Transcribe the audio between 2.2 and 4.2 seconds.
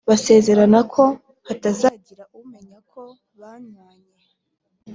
umenya ko banywanye,